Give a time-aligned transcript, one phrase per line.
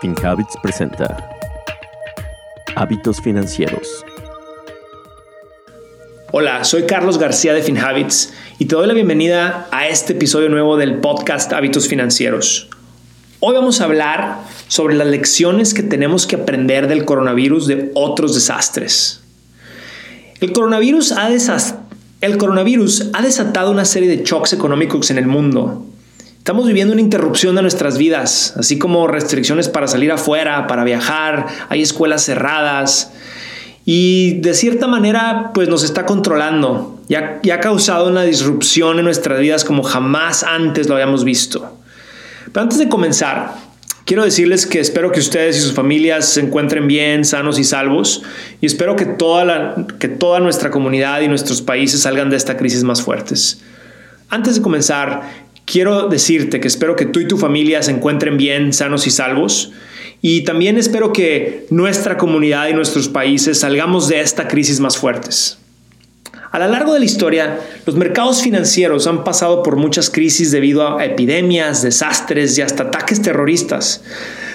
[0.00, 1.30] FinHabits presenta
[2.74, 4.04] Hábitos Financieros.
[6.32, 10.76] Hola, soy Carlos García de FinHabits y te doy la bienvenida a este episodio nuevo
[10.76, 12.68] del podcast Hábitos Financieros.
[13.40, 18.34] Hoy vamos a hablar sobre las lecciones que tenemos que aprender del coronavirus de otros
[18.34, 19.22] desastres.
[20.40, 25.86] El coronavirus ha, desatado una serie de shocks económicos en el mundo
[26.46, 31.46] Estamos viviendo una interrupción de nuestras vidas, así como restricciones para salir afuera, para viajar,
[31.68, 33.10] hay escuelas cerradas
[33.84, 39.40] y de cierta manera pues nos está controlando y ha, causado una disrupción en nuestras
[39.40, 41.80] vidas como jamás antes lo habíamos visto.
[42.52, 43.54] Pero antes de comenzar,
[44.04, 48.22] quiero decirles que espero que ustedes y sus familias se encuentren bien, sanos y salvos
[48.60, 52.84] y espero que toda, que toda nuestra comunidad y nuestros países salgan de esta crisis
[52.84, 53.62] más fuertes.
[54.28, 58.72] Antes de comenzar, quiero decirte que espero que tú y tu familia se encuentren bien,
[58.72, 59.72] sanos y salvos.
[60.22, 65.58] Y también espero que nuestra comunidad y nuestros países salgamos de esta crisis más fuertes.
[66.52, 70.96] A lo largo de la historia, los mercados financieros han pasado por muchas crisis debido
[70.96, 74.02] a epidemias, desastres y hasta ataques terroristas,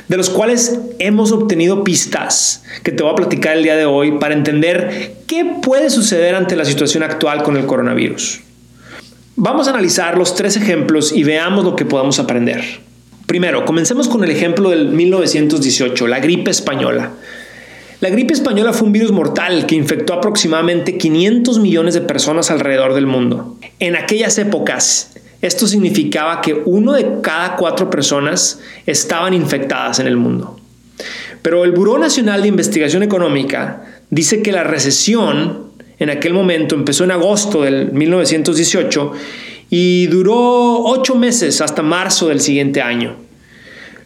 [0.07, 4.17] de los cuales hemos obtenido pistas que te voy a platicar el día de hoy
[4.17, 8.41] para entender qué puede suceder ante la situación actual con el coronavirus.
[9.37, 12.63] Vamos a analizar los tres ejemplos y veamos lo que podamos aprender.
[13.27, 17.13] Primero, comencemos con el ejemplo del 1918, la gripe española.
[18.01, 22.93] La gripe española fue un virus mortal que infectó aproximadamente 500 millones de personas alrededor
[22.93, 23.55] del mundo.
[23.79, 30.17] En aquellas épocas, esto significaba que uno de cada cuatro personas estaban infectadas en el
[30.17, 30.59] mundo.
[31.41, 35.70] Pero el Buró Nacional de Investigación Económica dice que la recesión
[36.01, 39.11] en aquel momento, empezó en agosto del 1918
[39.69, 43.17] y duró ocho meses hasta marzo del siguiente año.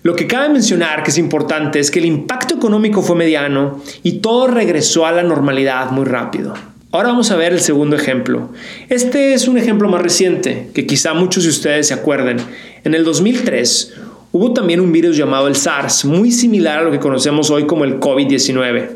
[0.04, 4.18] Lo que cabe mencionar que es importante es que el impacto económico fue mediano y
[4.18, 6.54] todo regresó a la normalidad muy rápido.
[6.92, 8.50] Ahora vamos a ver el segundo ejemplo.
[8.90, 12.40] Este es un ejemplo más reciente, que quizá muchos de ustedes se acuerden.
[12.84, 13.94] En el 2003
[14.34, 17.86] hubo también un virus llamado el SARS, muy similar a lo que conocemos hoy como
[17.86, 18.90] el COVID-19.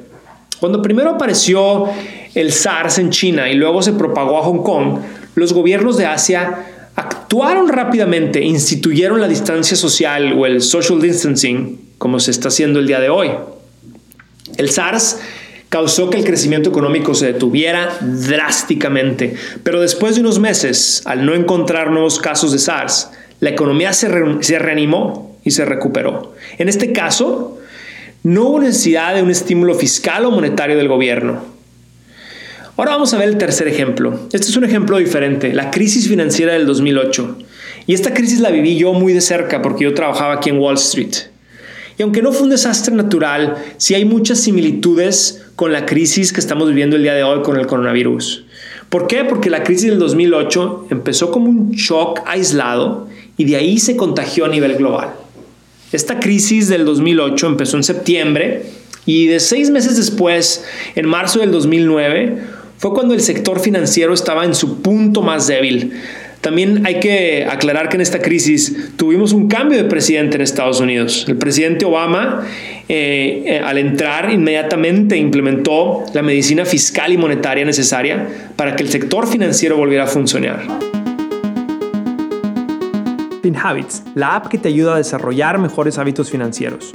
[0.59, 1.86] Cuando primero apareció
[2.35, 5.00] el SARS en China y luego se propagó a Hong Kong,
[5.35, 12.19] los gobiernos de Asia actuaron rápidamente, instituyeron la distancia social o el social distancing, como
[12.19, 13.31] se está haciendo el día de hoy.
[14.57, 15.19] El SARS
[15.69, 21.34] causó que el crecimiento económico se detuviera drásticamente, pero después de unos meses, al no
[21.35, 24.09] encontrar nuevos casos de SARS, la economía se,
[24.41, 26.34] se reanimó y se recuperó.
[26.57, 27.59] En este caso,
[28.23, 31.59] no hubo necesidad de un estímulo fiscal o monetario del gobierno.
[32.79, 34.17] Ahora vamos a ver el tercer ejemplo.
[34.31, 37.38] Este es un ejemplo diferente, la crisis financiera del 2008.
[37.88, 40.75] Y esta crisis la viví yo muy de cerca porque yo trabajaba aquí en Wall
[40.75, 41.13] Street.
[41.97, 46.40] Y aunque no fue un desastre natural, sí hay muchas similitudes con la crisis que
[46.40, 48.45] estamos viviendo el día de hoy con el coronavirus.
[48.88, 49.25] ¿Por qué?
[49.25, 54.46] Porque la crisis del 2008 empezó como un shock aislado y de ahí se contagió
[54.46, 55.09] a nivel global.
[55.91, 58.63] Esta crisis del 2008 empezó en septiembre
[59.06, 60.63] y de seis meses después,
[60.96, 65.91] en marzo del 2009, fue cuando el sector financiero estaba en su punto más débil.
[66.40, 70.79] También hay que aclarar que en esta crisis tuvimos un cambio de presidente en Estados
[70.79, 71.25] Unidos.
[71.28, 72.45] El presidente Obama,
[72.88, 78.25] eh, eh, al entrar, inmediatamente implementó la medicina fiscal y monetaria necesaria
[78.56, 80.61] para que el sector financiero volviera a funcionar.
[83.41, 86.94] FinHabits, la app que te ayuda a desarrollar mejores hábitos financieros.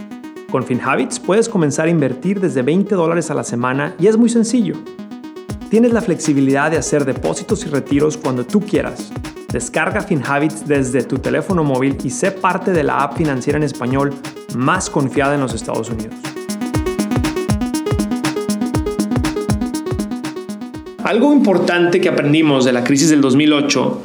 [0.51, 4.31] Con FinHabits puedes comenzar a invertir desde 20 dólares a la semana y es muy
[4.31, 4.77] sencillo.
[5.75, 9.11] Tienes la flexibilidad de hacer depósitos y retiros cuando tú quieras.
[9.53, 14.15] Descarga FinHabits desde tu teléfono móvil y sé parte de la app financiera en español
[14.55, 16.15] más confiada en los Estados Unidos.
[21.03, 24.01] Algo importante que aprendimos de la crisis del 2008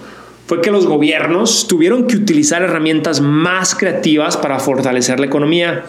[0.48, 5.86] fue que los gobiernos tuvieron que utilizar herramientas más creativas para fortalecer la economía.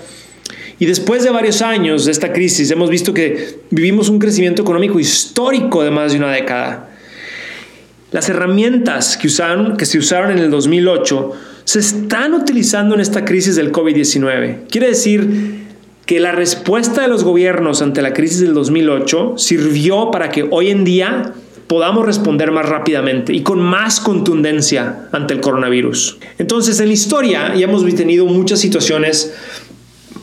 [0.80, 4.98] Y después de varios años de esta crisis, hemos visto que vivimos un crecimiento económico
[4.98, 6.88] histórico de más de una década.
[8.12, 11.32] Las herramientas que, usaron, que se usaron en el 2008
[11.64, 14.68] se están utilizando en esta crisis del COVID-19.
[14.70, 15.60] Quiere decir
[16.06, 20.70] que la respuesta de los gobiernos ante la crisis del 2008 sirvió para que hoy
[20.70, 21.34] en día
[21.70, 26.18] podamos responder más rápidamente y con más contundencia ante el coronavirus.
[26.38, 29.32] Entonces, en la historia ya hemos tenido muchas situaciones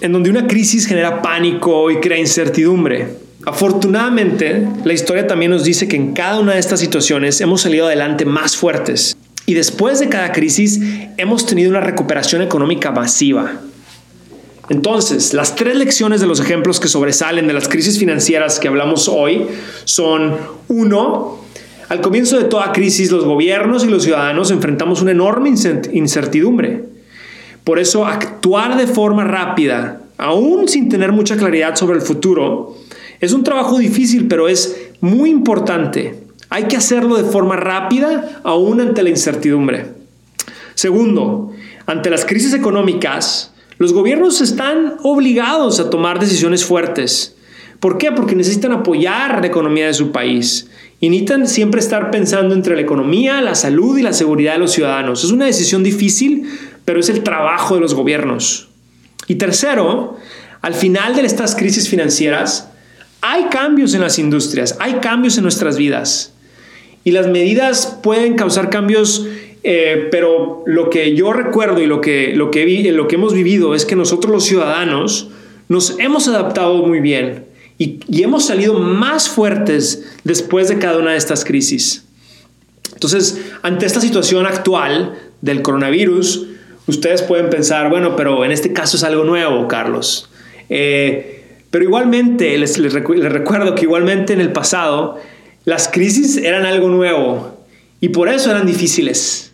[0.01, 3.07] en donde una crisis genera pánico y crea incertidumbre.
[3.45, 7.85] Afortunadamente, la historia también nos dice que en cada una de estas situaciones hemos salido
[7.85, 10.81] adelante más fuertes y después de cada crisis
[11.15, 13.61] hemos tenido una recuperación económica masiva.
[14.69, 19.07] Entonces, las tres lecciones de los ejemplos que sobresalen de las crisis financieras que hablamos
[19.07, 19.47] hoy
[19.85, 20.35] son,
[20.67, 21.39] uno,
[21.87, 25.49] al comienzo de toda crisis los gobiernos y los ciudadanos enfrentamos una enorme
[25.93, 26.83] incertidumbre.
[27.67, 32.77] Por eso, actuar de forma rápida, aún sin tener mucha claridad sobre el futuro,
[33.19, 36.15] es un trabajo difícil, pero es muy importante.
[36.49, 39.87] Hay que hacerlo de forma rápida, aún ante la incertidumbre.
[40.75, 41.51] Segundo,
[41.85, 47.35] ante las crisis económicas, los gobiernos están obligados a tomar decisiones fuertes.
[47.81, 48.13] ¿Por qué?
[48.13, 50.69] Porque necesitan apoyar la economía de su país
[51.01, 54.71] y necesitan siempre estar pensando entre la economía, la salud y la seguridad de los
[54.71, 55.25] ciudadanos.
[55.25, 56.45] Es una decisión difícil,
[56.87, 58.69] pero es el trabajo de los gobiernos.
[59.27, 60.15] Y tercero,
[60.61, 62.69] al final de estas crisis financieras,
[63.19, 66.31] hay cambios en las industrias, hay cambios en nuestras vidas.
[67.03, 69.27] Y las medidas pueden causar cambios
[69.63, 73.75] eh, pero lo que yo recuerdo y lo que, lo, que lo que hemos vivido
[73.75, 75.27] es que nosotros los ciudadanos
[75.67, 77.47] nos hemos adaptado muy bien
[77.77, 82.05] y, y hemos salido más fuertes después de cada una de estas crisis.
[82.93, 86.47] Entonces, ante esta situación actual del coronavirus,
[86.87, 90.29] ustedes pueden pensar, bueno, pero en este caso es algo nuevo, Carlos.
[90.69, 91.37] Eh,
[91.69, 95.19] pero igualmente, les, les, recuerdo que igualmente en el pasado,
[95.65, 97.57] las crisis eran algo nuevo
[97.99, 99.53] y por eso eran difíciles.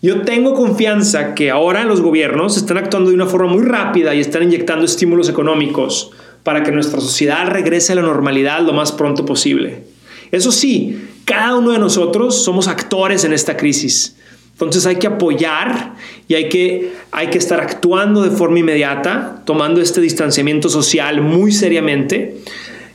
[0.00, 4.20] Yo tengo confianza que ahora los gobiernos están actuando de una forma muy rápida y
[4.20, 6.10] están inyectando estímulos económicos
[6.42, 9.84] para que nuestra sociedad regrese a la normalidad lo más pronto posible.
[10.32, 14.16] Eso sí, cada uno de nosotros somos actores en esta crisis.
[14.64, 15.94] Entonces hay que apoyar
[16.28, 21.52] y hay que, hay que estar actuando de forma inmediata, tomando este distanciamiento social muy
[21.52, 22.36] seriamente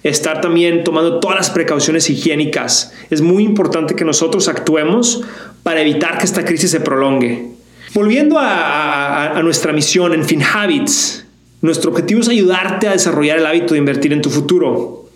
[0.03, 2.93] estar también tomando todas las precauciones higiénicas.
[3.09, 5.21] Es muy importante que nosotros actuemos
[5.63, 7.47] para evitar que esta crisis se prolongue.
[7.93, 11.25] Volviendo a, nuestra misión en FinHabits,
[11.61, 15.09] nuestro objetivo es ayudarte a desarrollar el hábito de invertir en tu futuro.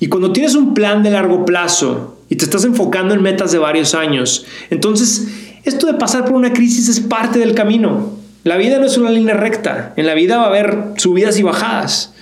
[0.00, 3.58] Y cuando tienes un plan de largo plazo y te estás enfocando en metas de
[3.58, 8.12] varios años, entonces esto de pasar por una crisis es parte del camino.
[8.44, 11.42] La vida no es una línea recta, en la vida va a haber subidas y
[11.42, 12.14] bajadas.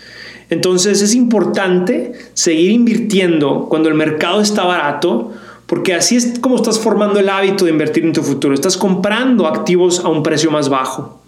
[0.50, 5.32] Entonces es importante seguir invirtiendo cuando el mercado está barato,
[5.66, 8.54] porque así es como estás formando el hábito de invertir en tu futuro.
[8.54, 11.20] Estás comprando activos a un precio más bajo.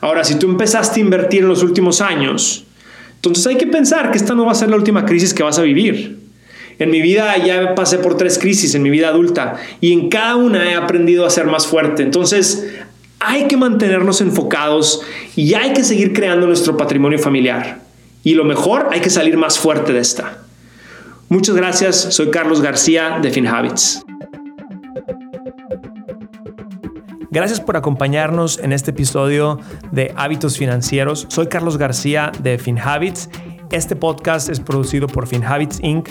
[0.00, 2.64] Ahora, si tú empezaste a invertir en los últimos años,
[3.16, 5.58] entonces hay que pensar que esta no va a ser la última crisis que vas
[5.58, 6.21] a vivir.
[6.78, 10.36] En mi vida ya pasé por tres crisis en mi vida adulta y en cada
[10.36, 12.02] una he aprendido a ser más fuerte.
[12.02, 12.66] Entonces
[13.20, 15.02] hay que mantenernos enfocados
[15.36, 17.80] y hay que seguir creando nuestro patrimonio familiar.
[18.24, 20.38] Y lo mejor, hay que salir más fuerte de esta.
[21.28, 24.04] Muchas gracias, soy Carlos García de FinHabits.
[27.30, 29.58] Gracias por acompañarnos en este episodio
[29.90, 31.26] de Hábitos Financieros.
[31.30, 33.30] Soy Carlos García de FinHabits.
[33.70, 36.10] Este podcast es producido por FinHabits Inc.,